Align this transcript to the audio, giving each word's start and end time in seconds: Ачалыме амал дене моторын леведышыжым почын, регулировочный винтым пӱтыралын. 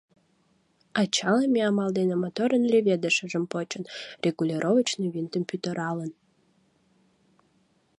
Ачалыме 1.01 1.59
амал 1.69 1.89
дене 1.99 2.15
моторын 2.23 2.63
леведышыжым 2.71 3.43
почын, 3.51 3.83
регулировочный 4.23 5.11
винтым 5.15 5.43
пӱтыралын. 5.49 6.11